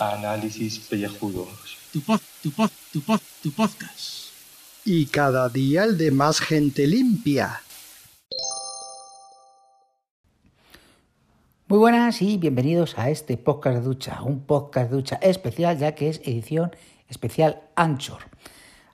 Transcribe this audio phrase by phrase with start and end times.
[0.00, 1.78] Análisis pellejudos.
[1.92, 4.32] Tu pod, tu pod, tu pod, tu podcast.
[4.84, 7.62] Y cada día el de más gente limpia.
[11.68, 15.94] Muy buenas y bienvenidos a este podcast de ducha, un podcast de ducha especial ya
[15.94, 16.74] que es edición
[17.08, 18.24] especial Anchor.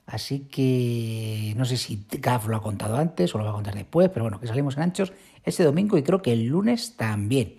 [0.05, 3.73] Así que no sé si Gaf lo ha contado antes o lo va a contar
[3.73, 5.13] después, pero bueno, que salimos en Anchor
[5.43, 7.55] este domingo y creo que el lunes también.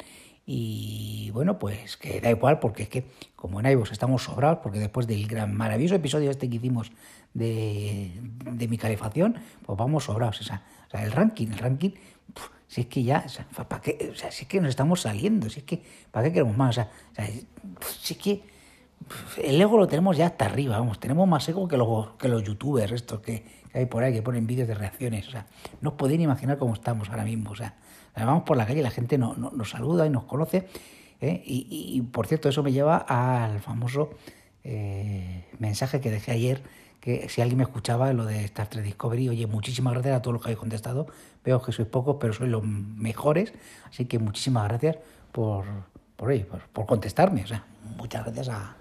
[0.46, 4.78] Y bueno, pues que da igual porque es que como en iVoox estamos sobrados, porque
[4.78, 6.92] después del gran maravilloso episodio este que hicimos
[7.32, 8.10] de,
[8.52, 10.42] de mi calefacción, pues vamos sobrados.
[10.42, 11.92] O sea, o sea el ranking, el ranking,
[12.68, 14.10] si es que ya, o sea, ¿para qué?
[14.12, 16.76] O sea, si es que nos estamos saliendo, si es que, ¿para qué queremos más?
[16.76, 16.90] O sea,
[17.98, 18.42] si es que
[19.42, 22.42] el ego lo tenemos ya hasta arriba, vamos, tenemos más ego que los, que los
[22.42, 23.44] youtubers estos que,
[23.74, 25.46] hay por ahí, que ponen vídeos de reacciones, o sea,
[25.80, 27.74] no os podéis imaginar cómo estamos ahora mismo, o sea,
[28.16, 30.68] vamos por la calle y la gente no, no, nos saluda y nos conoce.
[31.20, 31.42] ¿eh?
[31.44, 34.10] Y, y, por cierto, eso me lleva al famoso
[34.62, 36.62] eh, mensaje que dejé ayer,
[37.00, 40.34] que si alguien me escuchaba lo de Star Trek Discovery, oye, muchísimas gracias a todos
[40.34, 41.06] los que habéis contestado.
[41.44, 43.52] Veo que sois pocos, pero sois los mejores.
[43.90, 44.96] Así que muchísimas gracias
[45.32, 45.66] por,
[46.16, 47.44] por, por, por contestarme.
[47.44, 47.66] O sea,
[47.98, 48.76] muchas gracias a,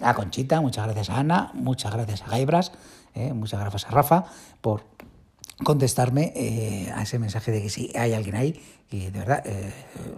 [0.00, 2.72] a Conchita, muchas gracias a Ana, muchas gracias a Gaibras,
[3.14, 4.24] eh, muchas gracias a Rafa
[4.60, 4.82] por
[5.64, 9.72] contestarme eh, a ese mensaje de que si hay alguien ahí, que de verdad, eh,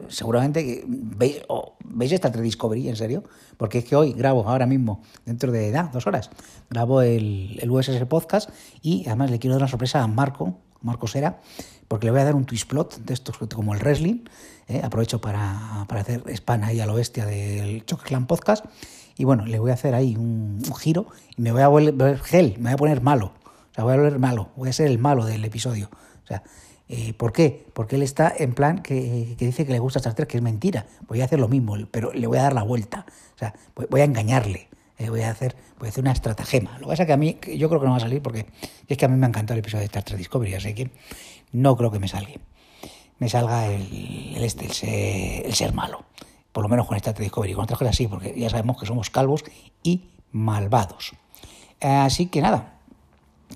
[0.08, 3.24] seguramente veis, oh, veis esta Discovery, en serio,
[3.56, 6.30] porque es que hoy grabo ahora mismo, dentro de nah, dos horas,
[6.68, 8.50] grabo el, el USS Podcast
[8.82, 11.40] y además le quiero dar una sorpresa a Marco, Marco Sera,
[11.88, 14.24] porque le voy a dar un twist plot de estos como el wrestling,
[14.68, 18.64] eh, aprovecho para, para hacer spam ahí a lo bestia del Choclan Podcast,
[19.16, 22.54] y bueno, le voy a hacer ahí un, giro y me voy a volver gel,
[22.58, 23.32] me voy a poner malo.
[23.70, 25.90] O sea, voy a volver malo, voy a ser el malo del episodio.
[26.24, 26.42] O sea,
[26.88, 27.66] eh, ¿por qué?
[27.72, 30.42] Porque él está en plan que, que, dice que le gusta Star Trek, que es
[30.42, 30.86] mentira.
[31.06, 33.06] Voy a hacer lo mismo, pero le voy a dar la vuelta.
[33.36, 33.54] O sea,
[33.88, 34.68] voy, a engañarle.
[34.98, 36.72] Eh, voy, a hacer, voy a hacer una estratagema.
[36.78, 38.46] Lo que pasa es que a mí, yo creo que no va a salir porque
[38.88, 40.90] es que a mí me ha encantado el episodio de Star Trek Discovery, así que
[41.52, 42.32] no creo que me salga.
[43.18, 46.04] Me salga el, el este, el ser, el ser malo.
[46.52, 47.54] Por lo menos con Trek Discovery.
[47.54, 49.44] Con otras cosas sí, porque ya sabemos que somos calvos
[49.82, 50.02] y
[50.32, 51.12] malvados.
[51.80, 52.74] Así que nada,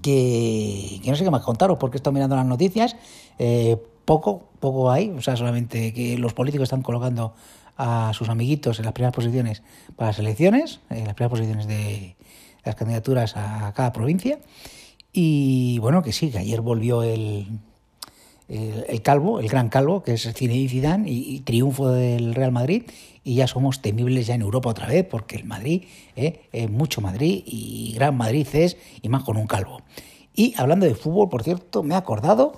[0.00, 2.96] que, que, no sé qué más contaros porque estoy mirando las noticias.
[3.38, 7.34] Eh, poco, poco hay, o sea, solamente que los políticos están colocando
[7.76, 9.62] a sus amiguitos en las primeras posiciones
[9.96, 12.16] para las elecciones, en las primeras posiciones de
[12.64, 14.38] las candidaturas a cada provincia.
[15.12, 17.46] Y bueno, que sí, que ayer volvió el,
[18.48, 22.84] el, calvo, el gran calvo, que es Zinedine Zidane y, y triunfo del Real Madrid
[23.24, 25.84] y ya somos temibles ya en Europa otra vez, porque el Madrid
[26.14, 26.42] ¿eh?
[26.52, 29.80] es mucho Madrid y gran Madrid es, y más con un calvo.
[30.34, 32.52] Y hablando de fútbol, por cierto, me he acordado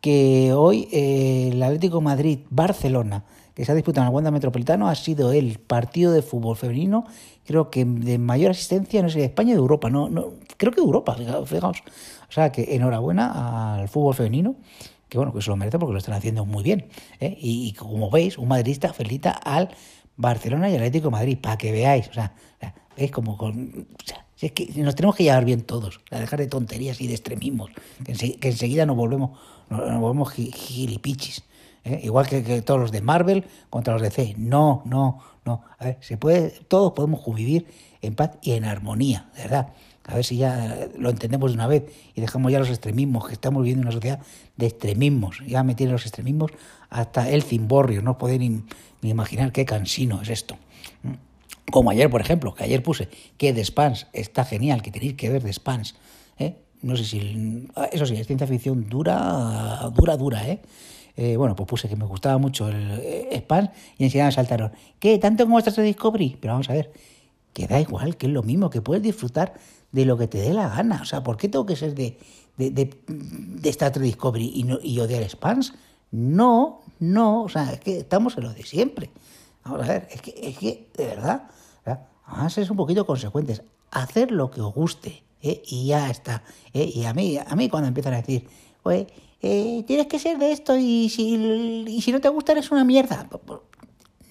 [0.00, 3.24] que hoy eh, el Atlético Madrid-Barcelona,
[3.54, 7.04] que se ha disputado en el Wanda Metropolitano, ha sido el partido de fútbol femenino,
[7.44, 10.80] creo que de mayor asistencia, no sé, de España de Europa, no, no, creo que
[10.80, 11.16] de Europa,
[11.46, 11.82] fijaos.
[12.28, 14.56] O sea que enhorabuena al fútbol femenino
[15.08, 16.88] que bueno, que se lo merece porque lo están haciendo muy bien.
[17.20, 17.36] ¿eh?
[17.40, 19.70] Y, y, como veis, un madridista felicita al
[20.16, 22.34] Barcelona y Atlético de Madrid, para que veáis, o sea,
[22.96, 23.86] veis como con...
[23.92, 27.06] O sea, es que nos tenemos que llevar bien todos, a dejar de tonterías y
[27.06, 27.70] de extremismos,
[28.04, 29.38] que, ense que enseguida nos volvemos,
[29.70, 31.44] nos, volvemos gilipichis.
[31.84, 32.00] ¿eh?
[32.04, 34.34] Igual que, que, todos los de Marvel contra los de C.
[34.36, 35.62] No, no, no.
[35.78, 37.66] A ver, se puede, todos podemos convivir
[38.02, 39.68] en paz y en armonía, verdad.
[40.06, 41.84] A ver si ya lo entendemos de una vez
[42.14, 44.20] y dejamos ya los extremismos, que estamos viviendo en una sociedad
[44.56, 45.42] de extremismos.
[45.46, 46.52] Ya me tienen los extremismos
[46.90, 48.62] hasta el cimborrio, no podéis ni,
[49.02, 50.56] imaginar qué cansino es esto.
[51.72, 55.28] Como ayer, por ejemplo, que ayer puse que The Spans está genial, que tenéis que
[55.28, 55.96] ver The Spans.
[56.38, 56.54] ¿eh?
[56.82, 57.68] No sé si.
[57.90, 60.60] Eso sí, es ciencia ficción dura, dura, dura, ¿eh?
[61.16, 64.70] Eh, bueno, pues puse que me gustaba mucho el eh, Spans y enseguida me saltaron.
[65.00, 65.18] ¿Qué?
[65.18, 66.36] ¿Tanto como estás de Discovery?
[66.40, 66.92] Pero vamos a ver,
[67.52, 69.54] que da igual, que es lo mismo, que puedes disfrutar
[69.96, 71.00] de lo que te dé la gana.
[71.00, 72.18] O sea, ¿por qué tengo que ser de,
[72.58, 75.72] de, de, de Star Trek Discovery y, no, y odiar Spans?
[76.10, 79.10] No, no, o sea, es que estamos en lo de siempre.
[79.64, 81.48] Vamos a ver, es que, es que de verdad,
[81.86, 83.62] vamos a ser un poquito consecuentes.
[83.90, 85.62] Hacer lo que os guste, ¿eh?
[85.66, 86.42] y ya está.
[86.74, 86.92] ¿eh?
[86.94, 88.46] Y a mí, a mí cuando empiezan a decir,
[88.82, 89.06] oye,
[89.40, 91.36] eh, tienes que ser de esto y si,
[91.88, 93.26] y si no te gusta eres una mierda.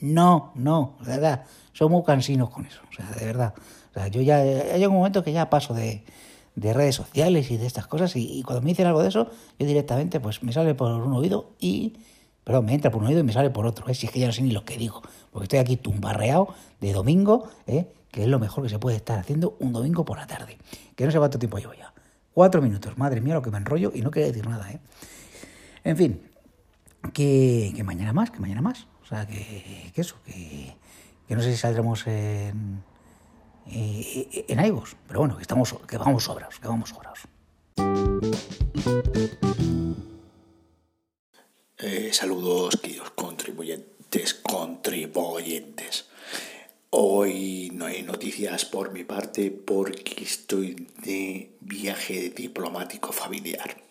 [0.06, 3.56] No, no, de verdad, son muy cansinos con eso, o sea, de verdad.
[3.90, 6.04] O sea, yo ya, hay un momento que ya paso de,
[6.54, 9.32] de redes sociales y de estas cosas y, y, cuando me dicen algo de eso,
[9.58, 11.94] yo directamente pues me sale por un oído y,
[12.44, 13.96] perdón, me entra por un oído y me sale por otro, ¿eh?
[13.96, 16.50] si es que ya no sé ni lo que digo, porque estoy aquí tumbarreado
[16.82, 17.88] de domingo, ¿eh?
[18.12, 20.60] que es lo mejor que se puede estar haciendo un domingo por la tarde,
[20.96, 21.92] que no sé cuánto tiempo llevo ya.
[22.32, 24.80] Cuatro minutos, madre mía, lo que me enrollo y no quería decir nada, ¿eh?
[25.84, 26.22] En fin,
[27.12, 28.88] que, mañana más, que mañana más.
[29.04, 30.76] O sea, que, que eso, que,
[31.28, 32.84] que no sé si saldremos en,
[33.68, 37.20] eh, en iVoox, pero bueno, que, estamos, que vamos sobrados, que vamos sobrados.
[41.78, 46.06] Eh, saludos, queridos contribuyentes, contribuyentes.
[46.92, 53.85] Hoy no hay noticias por mi parte porque estoy de viaje diplomático familiar.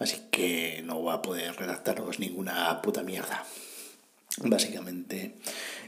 [0.00, 3.44] Así que no voy a poder redactaros ninguna puta mierda.
[4.38, 5.34] Básicamente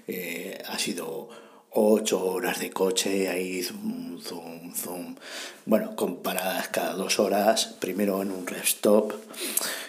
[0.07, 1.31] eh, ha sido
[1.71, 5.17] ocho horas de coche, ahí zoom, zoom, zoom.
[5.65, 8.87] Bueno, con paradas cada dos horas, primero en un rest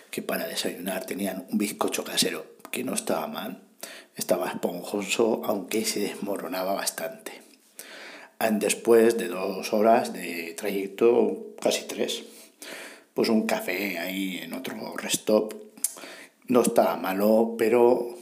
[0.10, 3.62] que para desayunar tenían un bizcocho casero, que no estaba mal,
[4.16, 7.42] estaba esponjoso, aunque se desmoronaba bastante.
[8.52, 12.24] Después de dos horas de trayecto, casi tres,
[13.14, 15.54] pues un café ahí en otro rest stop,
[16.48, 18.18] no estaba malo, pero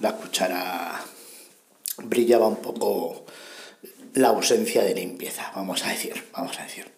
[0.00, 1.00] la cuchara
[2.04, 3.24] brillaba un poco
[4.14, 6.90] la ausencia de limpieza, vamos a decir, vamos a decir.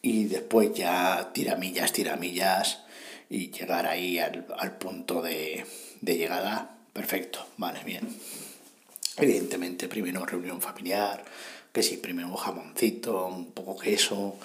[0.00, 2.84] Y después ya tiramillas, tiramillas
[3.28, 5.64] y llegar ahí al, punto de,
[6.00, 8.08] de llegada, perfecto, vale, bien.
[9.16, 11.24] Evidentemente, primero reunión familiar,
[11.72, 14.36] que sí, primero jamoncito, un poco queso,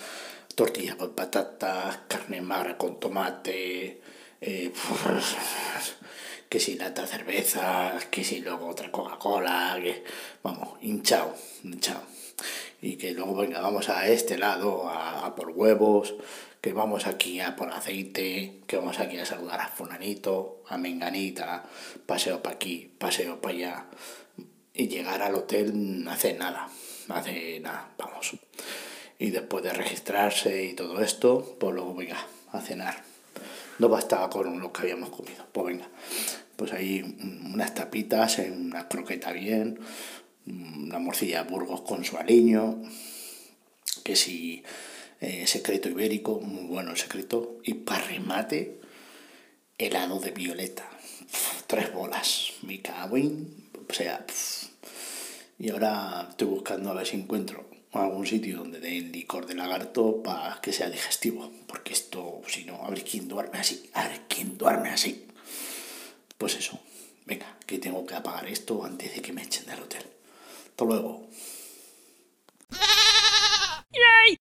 [0.59, 4.01] tortilla con patatas, carne magra con tomate,
[4.41, 4.73] eh,
[6.50, 9.79] que si lata cerveza, que si luego otra Coca-Cola,
[10.44, 11.33] vamos, hinchado,
[11.63, 12.01] hinchado.
[12.81, 16.15] Y que luego venga, vamos a este lado a, por huevos,
[16.59, 21.63] que vamos aquí a por aceite, que vamos aquí a saludar a Funanito, a Menganita,
[22.06, 23.85] paseo para aquí, paseo para allá.
[24.73, 26.67] Y llegar al hotel no hace nada,
[27.07, 28.35] no hace nada, vamos.
[29.19, 33.04] Y después de registrarse y todo esto, pues luego venga a cenar.
[33.77, 35.45] No bastaba con lo que habíamos comido.
[35.51, 35.89] Pues venga,
[36.56, 37.18] pues ahí
[37.54, 39.80] unas tapitas, una croqueta bien,
[40.45, 42.81] una morcilla Burgos con su aliño,
[44.04, 44.63] que si
[45.19, 48.80] eh, secreto ibérico, muy bueno el secreto, y para remate,
[49.77, 50.89] helado de violeta,
[51.68, 54.25] tres bolas, mi cago o sea,
[55.57, 60.21] y ahora estoy buscando a ver si encuentro algún sitio donde den licor de lagarto
[60.21, 64.21] para que sea digestivo, porque esto, si no, a ver quién duerme así, a ver
[64.27, 65.27] quién duerme así.
[66.38, 66.80] Pues eso,
[67.25, 70.06] venga, que tengo que apagar esto antes de que me echen del hotel.
[70.69, 71.27] Hasta luego.
[73.92, 74.38] ¡Yay!